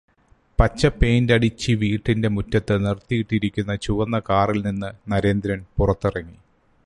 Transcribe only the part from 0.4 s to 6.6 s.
പച്ച പെയിന്റടിച്ചി വീടിന്റെ മുറ്റത്ത് നിറുത്തിയിട്ടിരിക്കുന്ന ചുവന്ന കാറില് നിന്ന് നരേന്ദ്രൻ പുറത്തേക്കിറങ്ങി